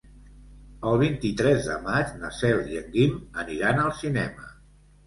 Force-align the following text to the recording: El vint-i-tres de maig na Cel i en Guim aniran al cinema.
El 0.91 0.97
vint-i-tres 1.01 1.67
de 1.73 1.77
maig 1.85 2.17
na 2.25 2.33
Cel 2.41 2.65
i 2.73 2.83
en 2.83 2.91
Guim 2.99 3.17
aniran 3.47 3.87
al 3.89 3.97
cinema. 4.05 4.53